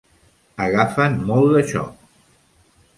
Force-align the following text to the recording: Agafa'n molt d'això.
Agafa'n 0.67 1.19
molt 1.29 1.53
d'això. 1.57 1.87